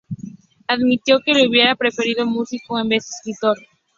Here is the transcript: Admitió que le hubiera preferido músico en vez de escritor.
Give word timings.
Admitió 0.67 1.19
que 1.23 1.31
le 1.31 1.47
hubiera 1.47 1.75
preferido 1.75 2.25
músico 2.25 2.79
en 2.79 2.89
vez 2.89 3.03
de 3.05 3.11
escritor. 3.19 3.59